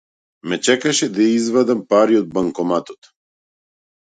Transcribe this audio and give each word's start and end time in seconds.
Ме 0.47 0.57
чекаше 0.67 1.09
да 1.17 1.27
извадам 1.35 1.83
пари 1.91 2.17
од 2.23 2.33
банкоматот. 2.39 3.11